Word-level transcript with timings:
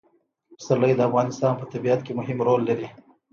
پسرلی 0.57 0.93
د 0.95 1.01
افغانستان 1.09 1.53
په 1.57 1.65
طبیعت 1.73 1.99
کې 2.05 2.11
مهم 2.19 2.37
رول 2.47 2.61
لري. 2.69 2.87